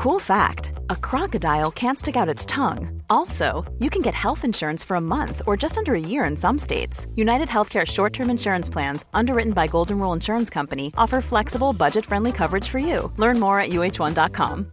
Cool 0.00 0.18
fact 0.18 0.72
a 0.88 0.96
crocodile 0.96 1.70
can't 1.70 1.98
stick 1.98 2.16
out 2.16 2.26
its 2.26 2.46
tongue. 2.46 3.02
Also, 3.10 3.70
you 3.80 3.90
can 3.90 4.00
get 4.00 4.14
health 4.14 4.46
insurance 4.46 4.82
for 4.82 4.94
a 4.96 5.00
month 5.00 5.42
or 5.46 5.58
just 5.58 5.76
under 5.76 5.94
a 5.94 6.00
year 6.00 6.24
in 6.24 6.38
some 6.38 6.56
states. 6.56 7.06
United 7.16 7.48
Healthcare 7.48 7.86
short 7.86 8.14
term 8.14 8.30
insurance 8.30 8.70
plans, 8.70 9.04
underwritten 9.12 9.52
by 9.52 9.66
Golden 9.66 9.98
Rule 9.98 10.14
Insurance 10.14 10.48
Company, 10.48 10.90
offer 10.96 11.20
flexible, 11.20 11.74
budget 11.74 12.06
friendly 12.06 12.32
coverage 12.32 12.66
for 12.66 12.78
you. 12.78 13.12
Learn 13.18 13.38
more 13.38 13.60
at 13.60 13.72
uh1.com. 13.72 14.72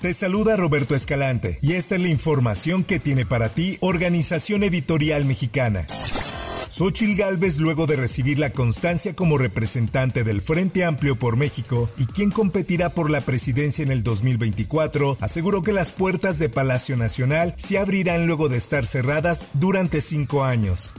Te 0.00 0.14
saluda 0.14 0.56
Roberto 0.56 0.94
Escalante 0.94 1.58
y 1.60 1.72
esta 1.72 1.96
es 1.96 2.02
la 2.02 2.08
información 2.08 2.84
que 2.84 3.00
tiene 3.00 3.26
para 3.26 3.48
ti 3.48 3.78
Organización 3.80 4.62
Editorial 4.62 5.24
Mexicana. 5.24 5.88
Xochil 6.76 7.16
Gálvez, 7.16 7.56
luego 7.56 7.86
de 7.86 7.96
recibir 7.96 8.38
la 8.38 8.50
constancia 8.50 9.16
como 9.16 9.38
representante 9.38 10.24
del 10.24 10.42
Frente 10.42 10.84
Amplio 10.84 11.16
por 11.16 11.38
México 11.38 11.88
y 11.96 12.04
quien 12.04 12.30
competirá 12.30 12.90
por 12.90 13.08
la 13.08 13.22
presidencia 13.22 13.82
en 13.82 13.90
el 13.90 14.02
2024, 14.02 15.16
aseguró 15.22 15.62
que 15.62 15.72
las 15.72 15.90
puertas 15.90 16.38
de 16.38 16.50
Palacio 16.50 16.98
Nacional 16.98 17.54
se 17.56 17.78
abrirán 17.78 18.26
luego 18.26 18.50
de 18.50 18.58
estar 18.58 18.84
cerradas 18.84 19.46
durante 19.54 20.02
cinco 20.02 20.44
años. 20.44 20.92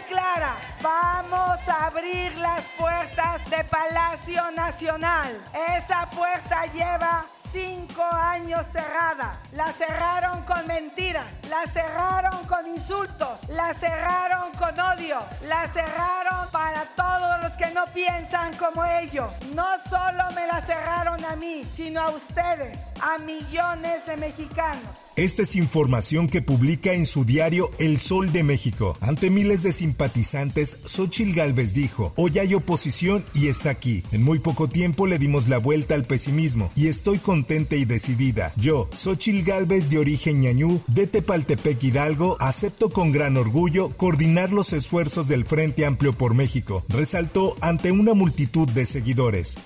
Clara. 0.00 0.56
Vamos 0.80 1.68
a 1.68 1.86
abrir 1.86 2.36
las 2.38 2.62
puertas 2.78 3.48
de 3.50 3.62
Palacio 3.64 4.50
Nacional. 4.50 5.40
Esa 5.76 6.08
puerta 6.10 6.66
lleva 6.66 7.26
cinco 7.52 8.02
años 8.02 8.66
cerrada. 8.66 9.36
La 9.52 9.72
cerraron 9.72 10.42
con 10.42 10.66
mentiras, 10.66 11.26
la 11.48 11.66
cerraron 11.66 12.44
con 12.46 12.66
insultos, 12.66 13.38
la 13.48 13.74
cerraron 13.74 14.52
con 14.52 14.78
odio, 14.80 15.20
la 15.42 15.66
cerraron 15.68 16.50
para 16.50 16.84
todos 16.96 17.42
los 17.42 17.56
que 17.56 17.70
no 17.70 17.86
piensan 17.92 18.56
como 18.56 18.84
ellos. 18.84 19.34
No 19.54 19.66
solo 19.88 20.30
me 20.34 20.46
la 20.46 20.60
cerraron 20.62 21.24
a 21.24 21.36
mí, 21.36 21.70
sino 21.76 22.00
a 22.00 22.10
ustedes, 22.10 22.78
a 23.00 23.18
millones 23.18 24.06
de 24.06 24.16
mexicanos. 24.16 24.96
Esta 25.16 25.42
es 25.42 25.56
información 25.56 26.26
que 26.26 26.40
publica 26.40 26.94
en 26.94 27.04
su 27.04 27.26
diario 27.26 27.70
El 27.78 28.00
Sol 28.00 28.32
de 28.32 28.42
México. 28.42 28.96
Ante 29.02 29.28
miles 29.28 29.62
de 29.62 29.72
simpatizantes, 29.72 30.78
Xochil 30.86 31.34
Gálvez 31.34 31.74
dijo, 31.74 32.14
hoy 32.16 32.38
hay 32.38 32.54
oposición 32.54 33.22
y 33.34 33.48
está 33.48 33.68
aquí. 33.68 34.02
En 34.10 34.22
muy 34.22 34.38
poco 34.38 34.70
tiempo 34.70 35.06
le 35.06 35.18
dimos 35.18 35.48
la 35.48 35.58
vuelta 35.58 35.94
al 35.94 36.04
pesimismo 36.04 36.70
y 36.74 36.88
estoy 36.88 37.18
contenta 37.18 37.76
y 37.76 37.84
decidida. 37.84 38.54
Yo, 38.56 38.88
Xochil 38.94 39.44
Gálvez 39.44 39.90
de 39.90 39.98
origen 39.98 40.40
ñañú, 40.40 40.80
de 40.86 41.06
Tepaltepec 41.06 41.84
Hidalgo, 41.84 42.38
acepto 42.40 42.88
con 42.88 43.12
gran 43.12 43.36
orgullo 43.36 43.90
coordinar 43.90 44.50
los 44.50 44.72
esfuerzos 44.72 45.28
del 45.28 45.44
Frente 45.44 45.84
Amplio 45.84 46.14
por 46.14 46.34
México, 46.34 46.84
resaltó 46.88 47.54
ante 47.60 47.92
una 47.92 48.14
multitud 48.14 48.66
de 48.70 48.86
seguidores. 48.86 49.58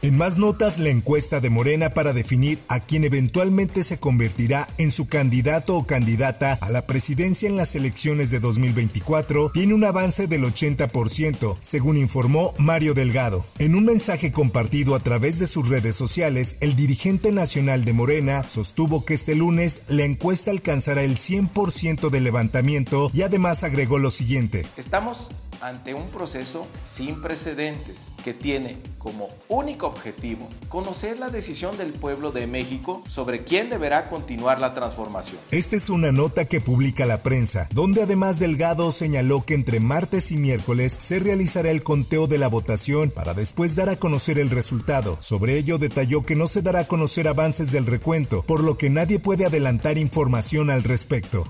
En 0.00 0.16
más 0.16 0.38
notas, 0.38 0.78
la 0.78 0.90
encuesta 0.90 1.40
de 1.40 1.50
Morena 1.50 1.90
para 1.90 2.12
definir 2.12 2.60
a 2.68 2.78
quien 2.78 3.02
eventualmente 3.02 3.82
se 3.82 3.98
convertirá 3.98 4.68
en 4.78 4.92
su 4.92 5.08
candidato 5.08 5.76
o 5.76 5.86
candidata 5.86 6.56
a 6.60 6.70
la 6.70 6.86
presidencia 6.86 7.48
en 7.48 7.56
las 7.56 7.74
elecciones 7.74 8.30
de 8.30 8.38
2024 8.38 9.50
tiene 9.50 9.74
un 9.74 9.82
avance 9.82 10.28
del 10.28 10.44
80%, 10.44 11.56
según 11.60 11.96
informó 11.96 12.54
Mario 12.58 12.94
Delgado. 12.94 13.44
En 13.58 13.74
un 13.74 13.86
mensaje 13.86 14.30
compartido 14.30 14.94
a 14.94 15.00
través 15.00 15.40
de 15.40 15.48
sus 15.48 15.66
redes 15.68 15.96
sociales, 15.96 16.58
el 16.60 16.76
dirigente 16.76 17.32
nacional 17.32 17.84
de 17.84 17.92
Morena 17.92 18.48
sostuvo 18.48 19.04
que 19.04 19.14
este 19.14 19.34
lunes 19.34 19.82
la 19.88 20.04
encuesta 20.04 20.52
alcanzará 20.52 21.02
el 21.02 21.16
100% 21.16 22.08
de 22.08 22.20
levantamiento 22.20 23.10
y 23.12 23.22
además 23.22 23.64
agregó 23.64 23.98
lo 23.98 24.12
siguiente. 24.12 24.64
Estamos 24.76 25.30
ante 25.60 25.94
un 25.94 26.08
proceso 26.08 26.66
sin 26.86 27.20
precedentes 27.20 28.10
que 28.24 28.34
tiene 28.34 28.76
como 28.98 29.30
único 29.48 29.86
objetivo 29.86 30.48
conocer 30.68 31.18
la 31.18 31.30
decisión 31.30 31.78
del 31.78 31.92
pueblo 31.92 32.30
de 32.32 32.46
México 32.46 33.02
sobre 33.08 33.44
quién 33.44 33.70
deberá 33.70 34.08
continuar 34.08 34.60
la 34.60 34.74
transformación. 34.74 35.40
Esta 35.50 35.76
es 35.76 35.90
una 35.90 36.12
nota 36.12 36.44
que 36.44 36.60
publica 36.60 37.06
la 37.06 37.22
prensa, 37.22 37.68
donde 37.72 38.02
además 38.02 38.38
Delgado 38.38 38.90
señaló 38.92 39.44
que 39.44 39.54
entre 39.54 39.80
martes 39.80 40.30
y 40.30 40.36
miércoles 40.36 40.96
se 41.00 41.18
realizará 41.18 41.70
el 41.70 41.82
conteo 41.82 42.26
de 42.26 42.38
la 42.38 42.48
votación 42.48 43.10
para 43.10 43.34
después 43.34 43.74
dar 43.74 43.88
a 43.88 43.96
conocer 43.96 44.38
el 44.38 44.50
resultado. 44.50 45.18
Sobre 45.20 45.58
ello 45.58 45.78
detalló 45.78 46.24
que 46.24 46.36
no 46.36 46.48
se 46.48 46.62
dará 46.62 46.80
a 46.80 46.88
conocer 46.88 47.28
avances 47.28 47.72
del 47.72 47.86
recuento, 47.86 48.42
por 48.42 48.62
lo 48.62 48.76
que 48.76 48.90
nadie 48.90 49.18
puede 49.18 49.46
adelantar 49.46 49.98
información 49.98 50.70
al 50.70 50.82
respecto. 50.82 51.44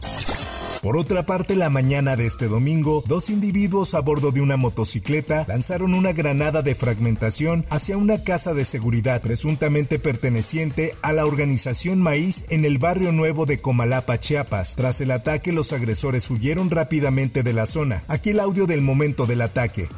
Por 0.82 0.96
otra 0.96 1.24
parte, 1.24 1.56
la 1.56 1.70
mañana 1.70 2.14
de 2.14 2.26
este 2.26 2.46
domingo, 2.46 3.02
dos 3.06 3.30
individuos 3.30 3.94
a 3.94 4.00
bordo 4.00 4.30
de 4.30 4.40
una 4.40 4.56
motocicleta 4.56 5.44
lanzaron 5.48 5.92
una 5.92 6.12
granada 6.12 6.62
de 6.62 6.76
fragmentación 6.76 7.66
hacia 7.68 7.96
una 7.96 8.22
casa 8.22 8.54
de 8.54 8.64
seguridad 8.64 9.20
presuntamente 9.20 9.98
perteneciente 9.98 10.94
a 11.02 11.12
la 11.12 11.26
organización 11.26 12.00
Maíz 12.00 12.44
en 12.50 12.64
el 12.64 12.78
barrio 12.78 13.10
nuevo 13.10 13.44
de 13.44 13.60
Comalapa, 13.60 14.18
Chiapas. 14.20 14.76
Tras 14.76 15.00
el 15.00 15.10
ataque, 15.10 15.52
los 15.52 15.72
agresores 15.72 16.30
huyeron 16.30 16.70
rápidamente 16.70 17.42
de 17.42 17.52
la 17.52 17.66
zona. 17.66 18.04
Aquí 18.06 18.30
el 18.30 18.38
audio 18.38 18.66
del 18.66 18.80
momento 18.80 19.26
del 19.26 19.42
ataque. 19.42 19.88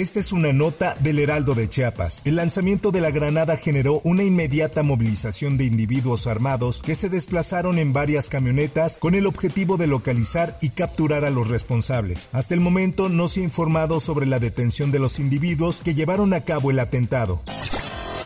Esta 0.00 0.18
es 0.18 0.32
una 0.32 0.54
nota 0.54 0.96
del 0.98 1.18
Heraldo 1.18 1.54
de 1.54 1.68
Chiapas. 1.68 2.22
El 2.24 2.36
lanzamiento 2.36 2.90
de 2.90 3.02
la 3.02 3.10
granada 3.10 3.58
generó 3.58 4.00
una 4.02 4.22
inmediata 4.22 4.82
movilización 4.82 5.58
de 5.58 5.64
individuos 5.64 6.26
armados 6.26 6.80
que 6.80 6.94
se 6.94 7.10
desplazaron 7.10 7.76
en 7.76 7.92
varias 7.92 8.30
camionetas 8.30 8.96
con 8.96 9.14
el 9.14 9.26
objetivo 9.26 9.76
de 9.76 9.88
localizar 9.88 10.56
y 10.62 10.70
capturar 10.70 11.26
a 11.26 11.30
los 11.30 11.48
responsables. 11.48 12.30
Hasta 12.32 12.54
el 12.54 12.60
momento 12.60 13.10
no 13.10 13.28
se 13.28 13.40
ha 13.40 13.44
informado 13.44 14.00
sobre 14.00 14.24
la 14.24 14.38
detención 14.38 14.90
de 14.90 15.00
los 15.00 15.18
individuos 15.18 15.82
que 15.84 15.92
llevaron 15.92 16.32
a 16.32 16.46
cabo 16.46 16.70
el 16.70 16.78
atentado. 16.78 17.42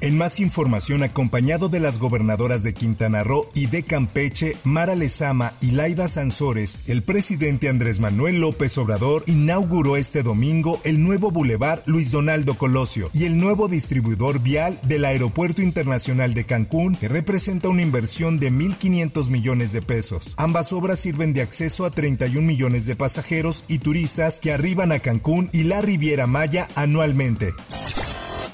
En 0.05 0.19
más 0.19 0.39
información, 0.39 1.03
acompañado 1.03 1.71
de 1.71 1.81
las 1.81 1.99
gobernadoras 1.99 2.63
de 2.63 2.75
Quintana 2.75 3.25
Roo 3.25 3.49
y 3.55 3.69
de 3.69 3.85
Campeche, 3.85 4.59
Mara 4.63 4.95
Lezama 4.95 5.55
y 5.63 5.71
Laida 5.71 6.09
Sansores, 6.09 6.81
el 6.87 7.03
presidente 7.03 7.71
Andrés 7.71 8.01
Manuel 8.01 8.39
López 8.39 8.77
Obrador 8.77 9.25
inauguró 9.27 9.97
este 9.97 10.23
domingo 10.23 10.79
el 10.85 11.03
nuevo 11.03 11.31
bulevar 11.31 11.83
Luis 11.87 12.11
Donaldo 12.11 12.59
Colosio 12.59 13.09
y 13.15 13.25
el 13.25 13.39
nuevo 13.39 13.67
distribuidor 13.67 14.41
vial 14.41 14.79
del 14.83 15.07
Aeropuerto 15.07 15.63
Internacional 15.63 16.35
de 16.35 16.45
Cancún, 16.45 16.97
que 16.97 17.09
representa 17.09 17.71
una 17.71 17.81
inversión 17.81 18.39
de 18.39 18.53
1.500 18.53 19.31
millones 19.31 19.73
de 19.73 19.81
pesos. 19.81 20.35
Ambas 20.37 20.75
obras 20.75 20.99
sirven 20.99 21.33
de 21.33 21.41
acceso 21.41 21.87
a 21.87 21.91
31 21.91 22.47
millones 22.47 22.85
de 22.85 22.95
pasajeros 22.95 23.65
y 23.69 23.79
turistas 23.79 24.39
que 24.39 24.53
arriban 24.53 24.93
a 24.93 24.99
Cancún 24.99 25.49
y 25.55 25.63
la 25.63 25.81
Riviera 25.81 26.27
Maya 26.27 26.69
anualmente. 26.75 27.55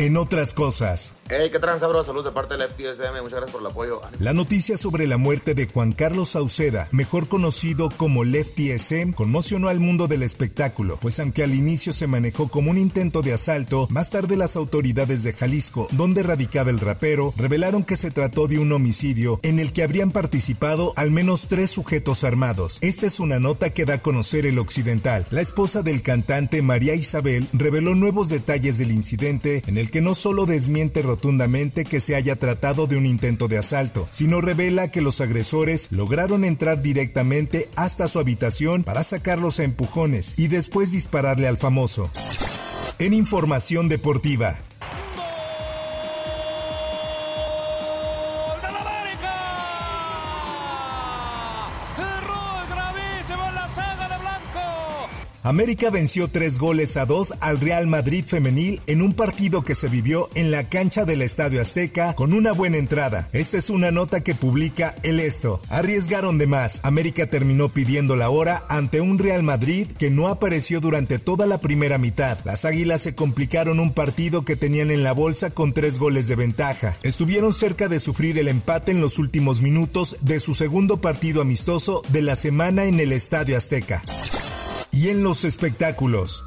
En 0.01 0.17
otras 0.17 0.55
cosas. 0.55 1.19
Hey, 1.29 1.51
qué 1.53 1.59
tranza, 1.59 1.87
bro. 1.87 2.03
Saludos 2.03 2.25
de 2.25 2.33
parte 2.33 2.57
del 2.57 2.69
FTSM. 2.71 3.23
Muchas 3.23 3.35
gracias 3.35 3.51
por 3.53 3.61
el 3.61 3.67
apoyo. 3.67 4.01
La 4.19 4.33
noticia 4.33 4.79
sobre 4.79 5.07
la 5.07 5.19
muerte 5.19 5.55
de 5.55 5.67
Juan 5.67 5.93
Carlos 5.93 6.31
Sauceda, 6.31 6.89
mejor 6.91 7.29
conocido 7.29 7.91
como 7.91 8.25
Lefty 8.25 8.71
SM, 8.71 9.13
conmocionó 9.13 9.69
al 9.69 9.79
mundo 9.79 10.09
del 10.09 10.23
espectáculo, 10.23 10.97
pues 10.97 11.21
aunque 11.21 11.45
al 11.45 11.55
inicio 11.55 11.93
se 11.93 12.07
manejó 12.07 12.49
como 12.49 12.71
un 12.71 12.79
intento 12.79 13.21
de 13.21 13.35
asalto, 13.35 13.89
más 13.91 14.09
tarde 14.09 14.39
las 14.39 14.57
autoridades 14.57 15.23
de 15.23 15.35
Jalisco, 15.35 15.87
donde 15.91 16.23
radicaba 16.23 16.71
el 16.71 16.81
rapero, 16.81 17.35
revelaron 17.37 17.85
que 17.85 17.97
se 17.97 18.11
trató 18.11 18.49
de 18.49 18.59
un 18.59 18.73
homicidio 18.73 19.39
en 19.43 19.59
el 19.59 19.75
que 19.75 19.83
habrían 19.83 20.13
participado 20.13 20.95
al 20.97 21.11
menos 21.11 21.47
tres 21.47 21.71
sujetos 21.71 22.25
armados. 22.25 22.79
Esta 22.81 23.07
es 23.07 23.21
una 23.21 23.39
nota 23.39 23.71
que 23.71 23.85
da 23.85 23.95
a 23.95 24.03
conocer 24.03 24.47
el 24.47 24.59
Occidental. 24.59 25.27
La 25.31 25.43
esposa 25.43 25.83
del 25.83 26.01
cantante 26.01 26.63
María 26.63 26.95
Isabel 26.95 27.49
reveló 27.53 27.95
nuevos 27.95 28.31
detalles 28.31 28.79
del 28.79 28.93
incidente 28.93 29.63
en 29.67 29.77
el 29.77 29.90
que 29.91 30.01
no 30.01 30.15
solo 30.15 30.47
desmiente 30.47 31.03
rotundamente 31.03 31.85
que 31.85 32.01
se 32.01 32.15
haya 32.15 32.37
tratado 32.37 32.87
de 32.87 32.97
un 32.97 33.07
intento 33.07 33.49
de 33.49 33.59
asalto, 33.59 34.09
sino 34.11 34.41
revela 34.41 34.91
que 34.91 35.01
los 35.01 35.21
agresores 35.21 35.89
lograron 35.91 36.45
entrar 36.45 36.83
directamente 36.83 37.69
hasta 37.77 38.09
su 38.09 38.19
habitación 38.19 38.85
para 38.85 39.03
sacarlos 39.03 39.61
a 39.61 39.65
empujones 39.65 40.35
y 40.37 40.49
después 40.49 40.93
dispararle 40.93 41.49
al 41.49 41.57
famoso. 41.57 42.11
En 42.99 43.15
información 43.15 43.89
deportiva, 43.89 44.59
América 55.43 55.89
venció 55.89 56.29
tres 56.29 56.59
goles 56.59 56.99
a 56.99 57.07
dos 57.07 57.33
al 57.41 57.61
Real 57.61 57.87
Madrid 57.87 58.27
femenil 58.27 58.83
en 58.87 59.01
un 59.01 59.15
partido 59.15 59.65
que 59.65 59.75
se 59.75 59.89
vivió 59.89 60.29
en 60.35 60.51
la 60.51 60.69
cancha 60.69 61.07
del 61.07 61.23
Estadio 61.23 61.63
Azteca 61.63 62.15
con 62.15 62.35
una 62.35 62.53
buena 62.53 62.77
entrada. 62.77 63.31
Esta 63.33 63.57
es 63.57 63.71
una 63.71 63.91
nota 63.91 64.21
que 64.23 64.35
publica 64.35 64.95
El 65.03 65.19
Esto. 65.19 65.63
Arriesgaron 65.71 66.37
de 66.37 66.47
más. 66.47 66.81
América 66.85 67.27
terminó 67.29 67.71
pidiendo 67.71 68.17
la 68.17 68.29
hora 68.29 68.65
ante 68.69 69.01
un 69.01 69.19
Real 69.19 69.43
Madrid 69.43 69.89
que 69.99 70.11
no 70.11 70.29
apareció 70.29 70.79
durante 70.79 71.19
toda 71.19 71.47
la 71.47 71.59
primera 71.59 71.97
mitad. 71.97 72.37
Las 72.45 72.67
Águilas 72.67 73.01
se 73.01 73.15
complicaron 73.15 73.81
un 73.81 73.95
partido 73.95 74.45
que 74.45 74.57
tenían 74.57 74.91
en 74.91 75.05
la 75.05 75.13
bolsa 75.13 75.49
con 75.53 75.73
tres 75.73 75.99
goles 75.99 76.29
de 76.29 76.37
ventaja. 76.37 76.99
Estuvieron 77.03 77.55
cerca 77.55 77.89
de 77.89 77.99
sufrir 77.99 78.39
el 78.39 78.49
empate 78.49 78.93
en 78.93 79.01
los 79.01 79.19
últimos 79.19 79.63
minutos 79.63 80.19
de 80.21 80.39
su 80.39 80.53
segundo 80.53 81.01
partido 81.01 81.41
amistoso 81.41 82.03
de 82.11 82.21
la 82.21 82.37
semana 82.37 82.85
en 82.85 83.01
el 83.01 83.13
Estadio 83.13 83.57
Azteca 83.57 84.03
y 84.91 85.09
en 85.09 85.23
los 85.23 85.45
espectáculos. 85.45 86.45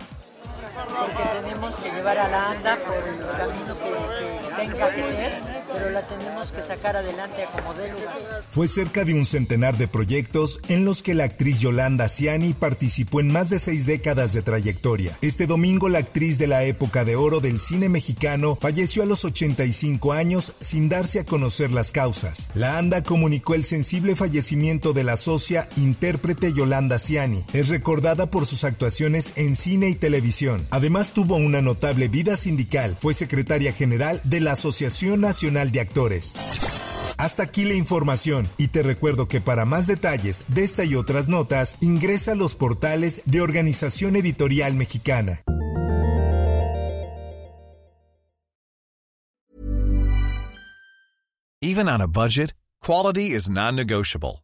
Porque 0.98 1.24
tenemos 1.42 1.76
que 1.76 1.92
llevar 1.92 2.18
a 2.18 2.28
la 2.28 2.52
anda 2.52 2.78
por 2.78 2.98
el 2.98 3.18
camino 3.38 3.76
que, 3.80 4.50
que 4.50 4.56
tenga 4.56 4.90
que 4.94 5.04
ser 5.04 5.53
pero 5.74 5.90
la 5.90 6.08
tenemos 6.08 6.52
que 6.52 6.62
sacar 6.62 6.96
adelante 6.96 7.46
como 7.52 7.74
de 7.74 7.92
lugar. 7.92 8.44
Fue 8.52 8.68
cerca 8.68 9.04
de 9.04 9.14
un 9.14 9.26
centenar 9.26 9.78
de 9.78 9.88
proyectos 9.88 10.62
en 10.68 10.86
los 10.86 11.02
que 11.02 11.14
la 11.14 11.24
actriz 11.24 11.60
Yolanda 11.60 12.08
Ciani 12.08 12.54
participó 12.54 13.20
en 13.20 13.32
más 13.32 13.50
de 13.50 13.60
seis 13.60 13.86
décadas 13.86 14.34
de 14.34 14.42
trayectoria. 14.42 15.18
Este 15.22 15.48
domingo 15.48 15.90
la 15.90 16.00
actriz 16.00 16.38
de 16.38 16.48
la 16.48 16.64
época 16.64 17.04
de 17.06 17.16
oro 17.16 17.40
del 17.40 17.60
cine 17.60 17.90
mexicano 17.90 18.58
falleció 18.62 19.04
a 19.04 19.06
los 19.06 19.26
85 19.26 20.14
años 20.14 20.54
sin 20.62 20.90
darse 20.90 21.20
a 21.20 21.26
conocer 21.26 21.72
las 21.72 21.92
causas. 21.92 22.52
La 22.54 22.78
ANDA 22.78 23.04
comunicó 23.04 23.56
el 23.56 23.64
sensible 23.64 24.16
fallecimiento 24.16 24.94
de 24.94 25.04
la 25.04 25.18
socia 25.18 25.68
intérprete 25.76 26.54
Yolanda 26.54 27.00
Ciani. 27.00 27.46
Es 27.54 27.70
recordada 27.70 28.28
por 28.28 28.46
sus 28.46 28.64
actuaciones 28.64 29.34
en 29.36 29.56
cine 29.56 29.90
y 29.90 29.96
televisión. 29.96 30.66
Además 30.70 31.14
tuvo 31.14 31.36
una 31.36 31.62
notable 31.62 32.08
vida 32.08 32.36
sindical. 32.36 32.98
Fue 33.02 33.14
secretaria 33.14 33.74
general 33.74 34.22
de 34.24 34.40
la 34.40 34.54
Asociación 34.54 35.22
Nacional 35.22 35.63
de 35.72 35.82
Actores. 35.82 36.34
Hasta 37.18 37.44
aquí 37.44 37.64
la 37.66 37.76
información 37.76 38.50
y 38.58 38.68
te 38.68 38.84
recuerdo 38.84 39.28
que 39.28 39.40
para 39.40 39.66
más 39.66 39.88
detalles 39.88 40.44
de 40.48 40.64
esta 40.64 40.84
y 40.84 40.96
otras 40.96 41.30
notas 41.30 41.78
ingresa 41.80 42.34
a 42.34 42.36
los 42.36 42.56
portales 42.56 43.22
de 43.26 43.42
Organización 43.42 44.16
Editorial 44.16 44.74
Mexicana. 44.74 45.42
Even 51.62 51.88
on 51.88 52.02
a 52.02 52.08
budget, 52.08 52.54
quality 52.82 53.32
is 53.32 53.50
non-negotiable. 53.50 54.44